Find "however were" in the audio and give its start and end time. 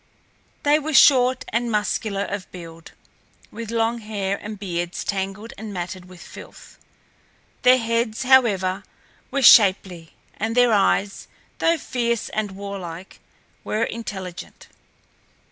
8.23-9.43